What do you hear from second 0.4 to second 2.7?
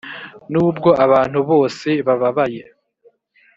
nubwo abantu bose bababaye,